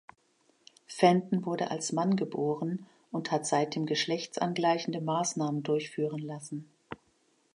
[0.87, 6.67] Fenton wurde als Mann geboren und hat seitdem geschlechtsangleichende Maßnahmen durchführen lassen.